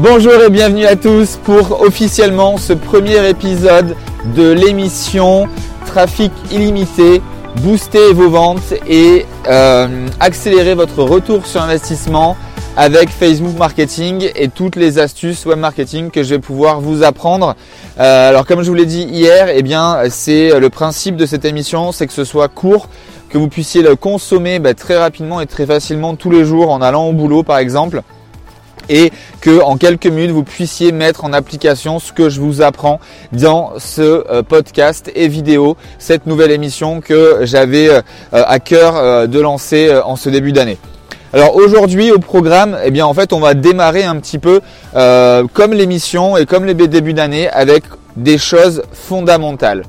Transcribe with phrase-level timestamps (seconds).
[0.00, 3.96] Bonjour et bienvenue à tous pour officiellement ce premier épisode
[4.36, 5.48] de l'émission
[5.86, 7.20] Trafic illimité,
[7.64, 12.36] booster vos ventes et euh, accélérer votre retour sur investissement
[12.76, 17.56] avec Facebook Marketing et toutes les astuces web marketing que je vais pouvoir vous apprendre.
[17.98, 21.44] Euh, alors comme je vous l'ai dit hier, eh bien c'est le principe de cette
[21.44, 22.88] émission, c'est que ce soit court,
[23.30, 26.82] que vous puissiez le consommer bah, très rapidement et très facilement tous les jours en
[26.82, 28.02] allant au boulot par exemple
[28.88, 33.00] et que en quelques minutes vous puissiez mettre en application ce que je vous apprends
[33.32, 39.26] dans ce euh, podcast et vidéo, cette nouvelle émission que j'avais euh, à cœur euh,
[39.26, 40.78] de lancer en ce début d'année.
[41.32, 44.60] Alors aujourd'hui au programme, eh bien en fait on va démarrer un petit peu
[44.94, 47.84] comme l'émission et comme les débuts d'année avec
[48.16, 49.84] des choses fondamentales.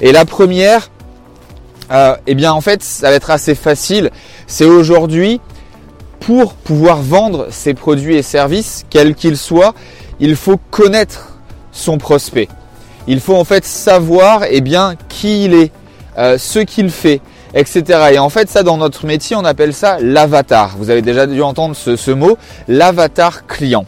[0.00, 0.90] Et la première,
[2.26, 4.12] eh bien en fait ça va être assez facile.
[4.46, 5.40] C'est aujourd'hui
[6.24, 9.74] pour pouvoir vendre ses produits et services, quels qu'ils soient,
[10.20, 11.38] il faut connaître
[11.70, 12.48] son prospect.
[13.06, 15.72] Il faut en fait savoir eh bien, qui il est,
[16.16, 17.20] euh, ce qu'il fait,
[17.54, 17.84] etc.
[18.12, 20.76] Et en fait, ça, dans notre métier, on appelle ça l'avatar.
[20.78, 22.38] Vous avez déjà dû entendre ce, mot,
[22.68, 23.84] l'avatar client.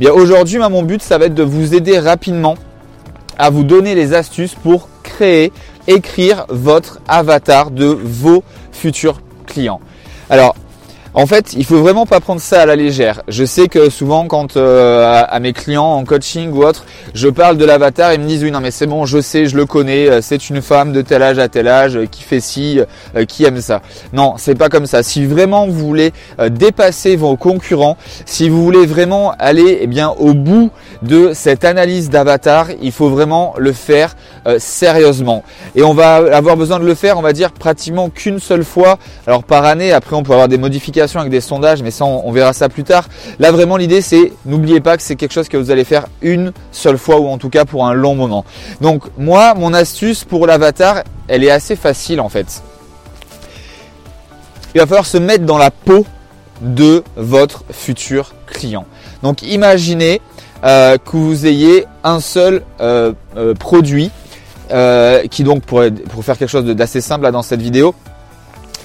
[0.00, 2.56] Eh aujourd'hui, mon but, ça va être de vous aider rapidement
[3.38, 5.50] à vous donner les astuces pour créer,
[5.86, 9.80] écrire votre avatar de vos futurs clients.
[10.28, 10.54] Alors,
[11.12, 13.22] en fait, il faut vraiment pas prendre ça à la légère.
[13.26, 17.56] Je sais que souvent, quand euh, à, mes clients en coaching ou autre, je parle
[17.56, 20.08] de l'avatar, ils me disent oui, non mais c'est bon, je sais, je le connais,
[20.08, 22.80] euh, c'est une femme de tel âge à tel âge euh, qui fait ci,
[23.26, 23.82] qui aime ça.
[24.12, 25.02] Non, c'est pas comme ça.
[25.02, 26.12] Si vraiment vous voulez
[26.48, 30.70] dépasser vos concurrents, si vous voulez vraiment aller eh bien au bout
[31.02, 34.14] de cette analyse d'avatar, il faut vraiment le faire
[34.58, 35.44] sérieusement.
[35.74, 38.98] Et on va avoir besoin de le faire, on va dire pratiquement qu'une seule fois.
[39.26, 42.30] Alors par année, après on peut avoir des modifications avec des sondages, mais ça on,
[42.32, 43.08] verra ça plus tard.
[43.38, 46.52] Là vraiment l'idée c'est, n'oubliez pas que c'est quelque chose que vous allez faire une
[46.72, 48.44] seule fois ou en tout cas pour un long moment.
[48.80, 52.62] Donc moi, mon astuce pour l'avatar, elle est assez facile en fait.
[54.74, 56.06] Il va falloir se mettre dans la peau
[56.60, 58.84] de votre futur client.
[59.22, 60.20] Donc imaginez
[60.64, 64.10] euh, que vous ayez un seul euh, euh, produit
[65.30, 67.94] qui donc pour, pour faire quelque chose d'assez simple là dans cette vidéo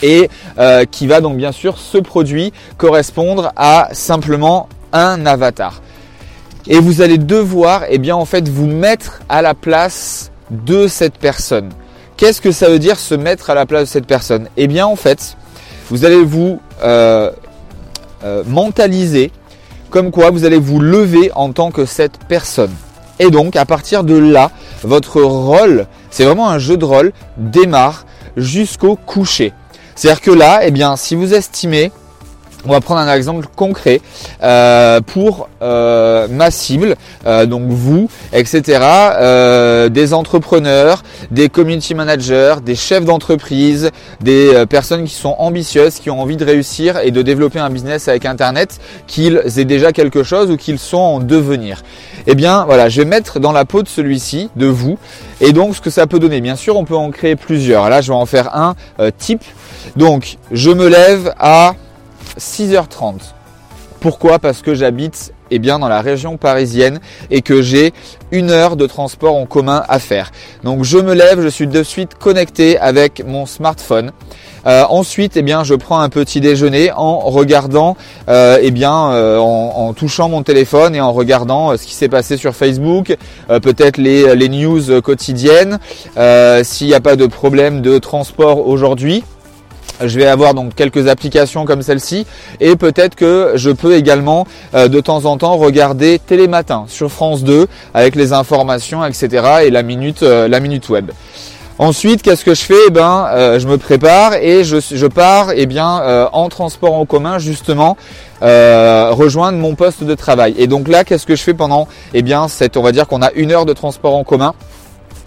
[0.01, 5.81] et euh, qui va donc bien sûr ce produit correspondre à simplement un avatar.
[6.67, 11.17] Et vous allez devoir eh bien en fait vous mettre à la place de cette
[11.17, 11.69] personne.
[12.17, 14.47] Qu'est-ce que ça veut dire se mettre à la place de cette personne?
[14.57, 15.37] Eh bien en fait,
[15.89, 17.31] vous allez vous euh,
[18.23, 19.31] euh, mentaliser
[19.89, 22.71] comme quoi vous allez vous lever en tant que cette personne.
[23.19, 24.51] Et donc à partir de là,
[24.83, 28.05] votre rôle, c'est vraiment un jeu de rôle, démarre
[28.37, 29.53] jusqu'au coucher.
[29.95, 31.91] C'est-à-dire que là, eh bien, si vous estimez,
[32.67, 34.01] on va prendre un exemple concret
[34.43, 36.95] euh, pour euh, ma cible,
[37.25, 38.79] euh, donc vous, etc.
[39.89, 46.21] des entrepreneurs, des community managers, des chefs d'entreprise, des personnes qui sont ambitieuses, qui ont
[46.21, 50.51] envie de réussir et de développer un business avec Internet, qu'ils aient déjà quelque chose
[50.51, 51.83] ou qu'ils sont en devenir.
[52.27, 54.97] Eh bien, voilà, je vais mettre dans la peau de celui-ci, de vous,
[55.41, 56.41] et donc ce que ça peut donner.
[56.41, 57.89] Bien sûr, on peut en créer plusieurs.
[57.89, 58.75] Là, je vais en faire un
[59.17, 59.43] type.
[59.95, 61.75] Donc, je me lève à
[62.39, 63.33] 6h30.
[63.99, 64.39] Pourquoi?
[64.39, 66.99] Parce que j'habite eh bien, dans la région parisienne
[67.31, 67.93] et que j'ai
[68.31, 70.31] une heure de transport en commun à faire.
[70.63, 74.11] Donc je me lève, je suis de suite connecté avec mon smartphone.
[74.65, 77.95] Euh, ensuite, eh bien, je prends un petit déjeuner en regardant,
[78.29, 82.37] euh, eh bien, euh, en, touchant mon téléphone et en regardant ce qui s'est passé
[82.37, 83.15] sur Facebook,
[83.47, 85.79] peut-être les, les, news quotidiennes,
[86.63, 89.23] s'il n'y a pas de problème de transport aujourd'hui.
[90.03, 92.25] Je vais avoir donc quelques applications comme celle-ci
[92.59, 97.43] et peut-être que je peux également euh, de temps en temps regarder Télématin sur France
[97.43, 99.43] 2 avec les informations, etc.
[99.65, 101.11] et la minute, euh, la minute web.
[101.77, 102.73] Ensuite, qu'est-ce que je fais?
[102.87, 107.37] Eh ben, euh, je me prépare et je, pars eh bien, en transport en commun
[107.39, 107.97] justement
[108.41, 110.55] rejoindre mon poste de travail.
[110.57, 113.21] Et donc là, qu'est-ce que je fais pendant eh bien, cette, on va dire qu'on
[113.21, 114.53] a une heure de transport en commun?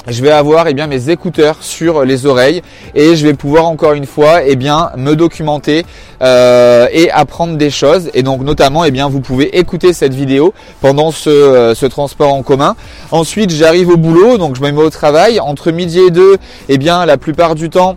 [0.08, 2.62] Je vais avoir eh bien, mes écouteurs sur les oreilles
[2.94, 5.84] et je vais pouvoir encore une fois eh bien, me documenter
[6.22, 8.10] euh, et apprendre des choses.
[8.14, 12.32] Et donc notamment, eh bien, vous pouvez écouter cette vidéo pendant ce, euh, ce transport
[12.32, 12.76] en commun.
[13.10, 15.40] Ensuite, j'arrive au boulot, donc je me mets au travail.
[15.40, 16.36] Entre midi et deux,
[16.68, 17.96] eh bien, la plupart du temps,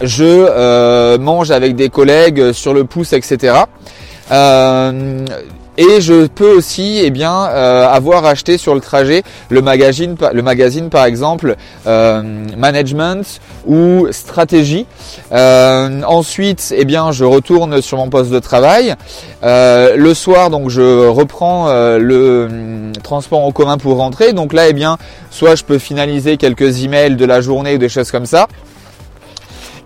[0.00, 3.54] je euh, mange avec des collègues sur le pouce, etc.
[5.76, 10.90] et je peux aussi eh bien avoir acheté sur le trajet le magazine le magazine
[10.90, 14.86] par exemple management ou stratégie.
[15.32, 18.94] Ensuite eh bien je retourne sur mon poste de travail.
[19.42, 21.68] Le soir donc je reprends
[21.98, 24.32] le hum, transport en commun pour rentrer.
[24.32, 24.98] Donc là eh bien
[25.30, 28.48] soit je peux finaliser quelques emails de la journée ou des choses comme ça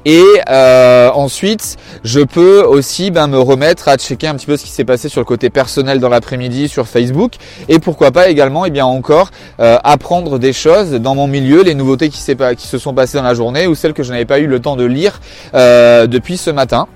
[0.04, 4.64] et euh, ensuite, je peux aussi ben, me remettre à checker un petit peu ce
[4.64, 7.32] qui s'est passé sur le côté personnel dans l'après-midi sur Facebook.
[7.68, 9.30] Et pourquoi pas également, et eh bien encore,
[9.60, 12.22] euh, apprendre des choses dans mon milieu, les nouveautés qui,
[12.56, 14.60] qui, se sont passées dans la journée ou celles que je n'avais pas eu le
[14.60, 15.20] temps de lire
[15.54, 16.86] euh, depuis ce matin.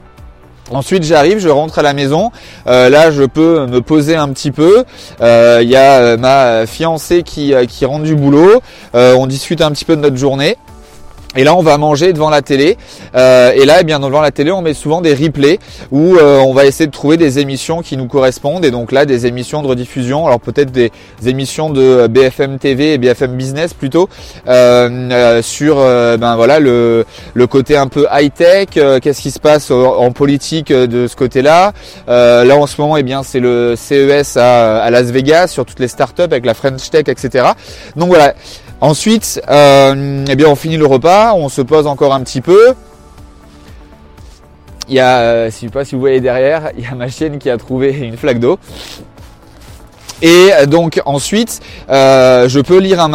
[0.71, 2.31] Ensuite j'arrive, je rentre à la maison.
[2.65, 4.85] là je peux me poser un petit peu.
[5.21, 8.63] Il y a ma fiancée qui, qui rentre du boulot.
[8.95, 10.57] on discute un petit peu de notre journée.
[11.35, 12.77] Et là, on va manger devant la télé.
[13.15, 15.59] Euh, et là, eh bien, devant la télé, on met souvent des replays
[15.91, 18.65] où euh, on va essayer de trouver des émissions qui nous correspondent.
[18.67, 20.27] Et donc là, des émissions de rediffusion.
[20.27, 20.93] Alors peut-être des
[21.25, 24.09] émissions de BFM TV et BFM Business plutôt
[24.47, 28.69] euh, sur ben voilà le, le côté un peu high tech.
[29.01, 31.73] Qu'est-ce qui se passe en politique de ce côté-là?
[32.09, 35.81] Là, en ce moment, eh bien, c'est le CES à, à Las Vegas sur toutes
[35.81, 37.47] les startups avec la French Tech, etc.
[37.97, 38.35] Donc voilà.
[38.83, 42.75] Ensuite, euh, eh bien, on finit le repas, on se pose encore un petit peu.
[44.89, 47.09] Il y a, euh, je sais pas si vous voyez derrière, il y a ma
[47.09, 48.59] chienne qui a trouvé une flaque d'eau.
[50.23, 51.61] Et donc ensuite,
[51.91, 53.07] euh, je peux lire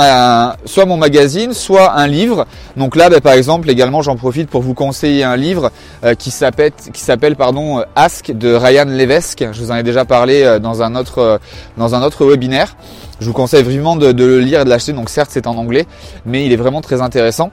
[0.65, 2.45] soit mon magazine, soit un livre.
[2.75, 5.71] Donc là, ben, par exemple, également, j'en profite pour vous conseiller un livre
[6.19, 9.45] qui s'appelle, qui s'appelle pardon, Ask de Ryan Levesque.
[9.51, 11.39] Je vous en ai déjà parlé dans un autre,
[11.77, 12.75] dans un autre webinaire.
[13.19, 14.93] Je vous conseille vraiment de, le lire et de l'acheter.
[14.93, 15.85] Donc certes c'est en anglais,
[16.25, 17.49] mais il est vraiment très intéressant.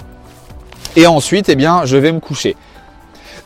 [0.97, 2.57] Et ensuite, eh bien, je vais me coucher.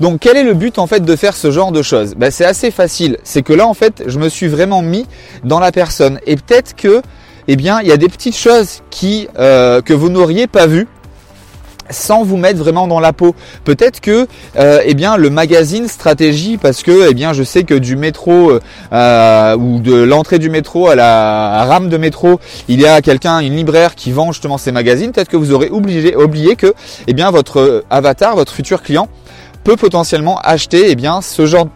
[0.00, 2.14] Donc quel est le but en fait de faire ce genre de choses?
[2.14, 3.18] Ben, C'est assez facile.
[3.24, 5.06] C'est que là en fait je me suis vraiment mis
[5.44, 6.20] dans la personne.
[6.26, 7.02] Et peut-être que
[7.48, 10.86] eh bien il y a des petites choses qui euh, que vous n'auriez pas vues
[11.90, 13.34] sans vous mettre vraiment dans la peau.
[13.64, 17.74] Peut-être que euh, eh bien le magazine stratégie parce que eh bien je sais que
[17.74, 18.52] du métro
[18.92, 23.40] euh, ou de l'entrée du métro à la rame de métro, il y a quelqu'un
[23.40, 26.74] une libraire qui vend justement ces magazines, peut-être que vous aurez oublié oublié que
[27.06, 29.08] eh bien votre avatar, votre futur client
[29.64, 31.68] peut potentiellement acheter eh bien ce genre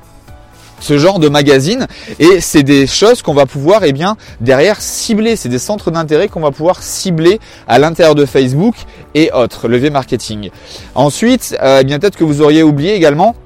[0.82, 1.86] ce genre de magazine
[2.18, 6.28] et c'est des choses qu'on va pouvoir eh bien derrière cibler, c'est des centres d'intérêt
[6.28, 8.74] qu'on va pouvoir cibler à l'intérieur de Facebook
[9.14, 10.50] et autres leviers marketing.
[10.94, 13.36] Ensuite, euh, eh bien peut-être que vous auriez oublié également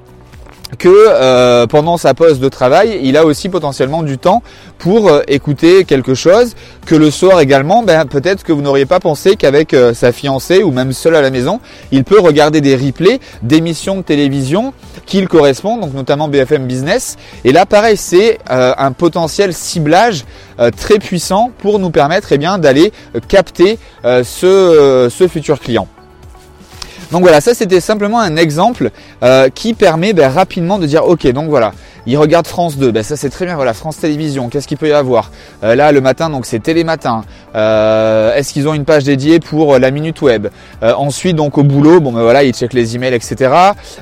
[0.77, 4.43] que euh, pendant sa pause de travail, il a aussi potentiellement du temps
[4.77, 6.55] pour euh, écouter quelque chose,
[6.85, 10.63] que le soir également, ben, peut-être que vous n'auriez pas pensé qu'avec euh, sa fiancée
[10.63, 11.59] ou même seul à la maison,
[11.91, 14.73] il peut regarder des replays d'émissions de télévision
[15.05, 17.15] qui le correspondent, donc notamment BFM Business.
[17.45, 20.25] Et là, pareil, c'est un potentiel ciblage
[20.75, 22.91] très puissant pour nous permettre eh d'aller
[23.27, 25.87] capter ce, ce futur client.
[27.11, 28.91] Donc voilà, ça c'était simplement un exemple
[29.23, 31.71] euh, qui permet ben, rapidement de dire ok, donc voilà,
[32.05, 34.89] il regarde France 2, ben, ça c'est très bien, voilà, France Télévisions, qu'est-ce qu'il peut
[34.89, 35.31] y avoir?
[35.63, 37.23] Euh, Là le matin, donc c'est Télématin.
[37.55, 40.47] Euh, Est-ce qu'ils ont une page dédiée pour la Minute Web?
[40.83, 43.53] Euh, Ensuite donc au boulot, bon ben voilà, il check les emails, etc.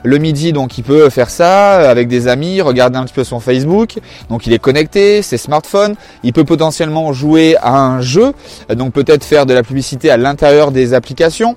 [0.04, 3.40] Le midi donc il peut faire ça avec des amis, regarder un petit peu son
[3.40, 4.00] Facebook,
[4.30, 8.34] donc il est connecté, ses smartphones, il peut potentiellement jouer à un jeu,
[8.70, 11.56] donc peut-être faire de la publicité à l'intérieur des applications.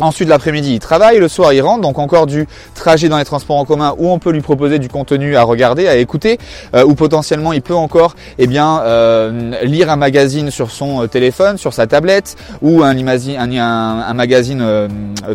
[0.00, 3.56] Ensuite, l'après-midi, il travaille, le soir, il rentre, donc encore du trajet dans les transports
[3.56, 6.38] en commun où on peut lui proposer du contenu à regarder, à écouter,
[6.74, 11.06] euh, ou potentiellement il peut encore eh bien, euh, lire un magazine sur son euh,
[11.06, 14.64] téléphone, sur sa tablette, ou un, un, magazine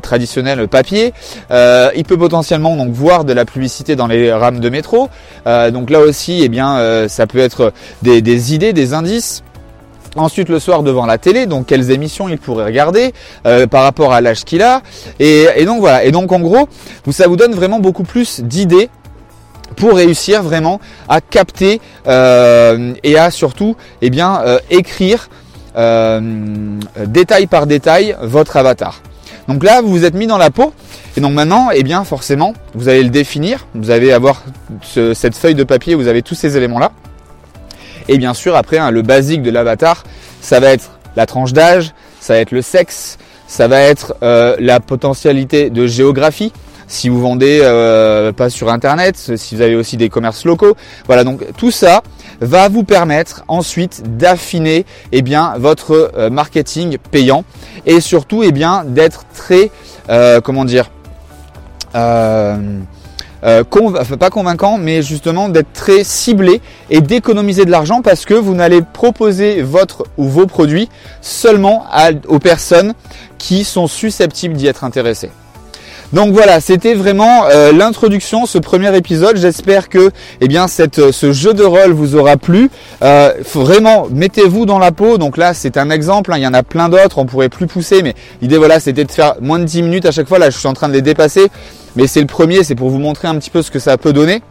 [0.01, 1.13] traditionnel papier.
[1.49, 5.09] il peut potentiellement donc voir de la publicité dans les rames de métro.
[5.45, 9.43] donc là aussi, eh bien, ça peut être des idées, des indices.
[10.15, 13.13] Ensuite le soir devant la télé, donc quelles émissions il pourrait regarder
[13.45, 14.81] euh, par rapport à l'âge qu'il a.
[15.19, 16.03] Et, donc voilà.
[16.03, 16.67] Et donc en gros,
[17.11, 18.89] ça vous donne vraiment beaucoup plus d'idées
[19.75, 25.29] pour réussir vraiment à capter euh, et à surtout eh bien, euh, écrire
[27.05, 29.01] détail par détail votre avatar.
[29.47, 30.73] Donc là, vous vous êtes mis dans la peau.
[31.15, 33.67] Et donc maintenant, eh bien forcément, vous allez le définir.
[33.75, 34.43] Vous allez avoir
[35.13, 36.91] cette feuille de papier, vous avez tous ces éléments-là.
[38.09, 40.03] Et bien sûr, après, hein, le basique de l'avatar,
[40.41, 44.55] ça va être la tranche d'âge, ça va être le sexe, ça va être euh,
[44.59, 46.51] la potentialité de géographie.
[46.87, 50.75] Si vous vendez euh, pas sur internet, si vous avez aussi des commerces locaux,
[51.05, 52.01] voilà donc tout ça
[52.41, 57.43] va vous permettre ensuite d'affiner eh bien votre euh, marketing payant
[57.85, 59.69] et surtout eh bien d'être très
[60.41, 60.89] comment dire
[63.43, 68.53] euh, pas convaincant, mais justement d'être très ciblé et d'économiser de l'argent parce que vous
[68.53, 70.89] n'allez proposer votre ou vos produits
[71.21, 71.85] seulement
[72.27, 72.93] aux personnes
[73.37, 75.31] qui sont susceptibles d'y être intéressées.
[76.11, 79.37] Donc voilà, c'était vraiment euh, l'introduction, ce premier épisode.
[79.37, 80.09] J'espère que
[80.41, 82.71] eh bien, cette, ce jeu de rôle vous aura plu.
[83.03, 85.19] Euh, vraiment, mettez-vous dans la peau.
[85.19, 86.33] Donc là, c'est un exemple.
[86.33, 86.37] Hein.
[86.37, 87.19] il y en a plein d'autres.
[87.19, 90.11] On pourrait plus pousser, mais l'idée voilà, c'était de faire moins de 10 minutes à
[90.11, 90.39] chaque fois.
[90.39, 91.47] Là, je suis en train de les dépasser,
[91.95, 92.63] mais c'est le premier.
[92.63, 94.41] C'est pour vous montrer un petit peu ce que ça peut donner.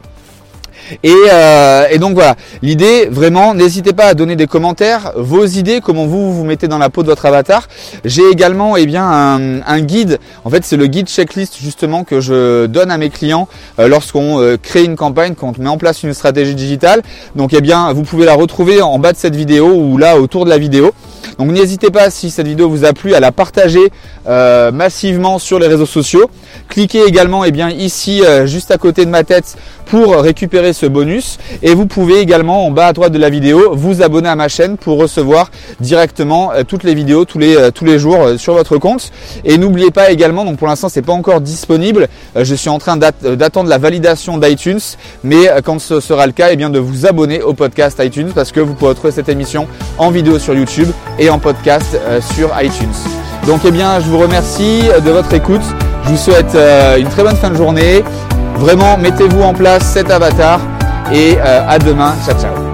[1.04, 6.06] Euh, et, donc voilà, l'idée vraiment, n'hésitez pas à donner des commentaires, vos idées, comment
[6.06, 7.68] vous vous mettez dans la peau de votre avatar.
[8.04, 10.18] J'ai également eh bien un, guide.
[10.44, 14.40] En fait, c'est le guide checklist justement que je donne à mes clients euh, lorsqu'on
[14.40, 17.02] euh, crée une campagne, quand on met en place une stratégie digitale.
[17.36, 20.44] Donc eh bien, vous pouvez la retrouver en bas de cette vidéo ou là autour
[20.44, 20.92] de la vidéo.
[21.38, 23.92] Donc n'hésitez pas si cette vidéo vous a plu à la partager
[24.72, 26.30] massivement sur les réseaux sociaux.
[26.68, 29.56] Cliquez également eh bien ici juste à côté de ma tête
[29.86, 31.38] pour récupérer ce bonus.
[31.62, 34.48] Et vous pouvez également en bas à droite de la vidéo vous abonner à ma
[34.48, 38.38] chaîne pour recevoir directement euh, toutes les vidéos tous les, euh, tous les jours euh,
[38.38, 39.10] sur votre compte.
[39.44, 42.96] Et n'oubliez pas également, donc pour l'instant c'est pas encore disponible, je suis en train
[42.96, 44.80] d'attendre la validation d'iTunes,
[45.24, 48.52] mais quand ce sera le cas, eh bien de vous abonner au podcast iTunes parce
[48.52, 49.66] que vous pourrez retrouver cette émission
[49.98, 51.98] en vidéo sur YouTube et en podcast
[52.34, 53.27] sur iTunes.
[53.46, 55.62] Donc eh bien je vous remercie de votre écoute.
[56.04, 56.56] Je vous souhaite
[56.98, 58.04] une très bonne fin de journée.
[58.58, 60.60] Vraiment, mettez-vous en place cet avatar
[61.12, 62.14] et euh, à demain.
[62.26, 62.67] Ciao, ciao.